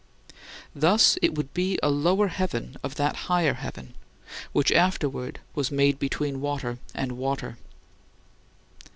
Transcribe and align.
Thus 0.73 1.15
it 1.21 1.35
would 1.35 1.53
be 1.53 1.77
a 1.83 1.89
[lower] 1.91 2.27
heaven 2.29 2.75
of 2.81 2.95
that 2.95 3.15
[higher] 3.27 3.53
heaven, 3.53 3.93
which 4.51 4.71
afterward 4.71 5.41
was 5.53 5.69
made 5.69 5.99
between 5.99 6.41
water 6.41 6.79
and 6.95 7.11
water. 7.19 7.59